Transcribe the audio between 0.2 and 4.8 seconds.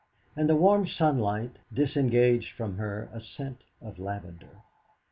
And the warm sunlight disengaged from her a scent of lavender.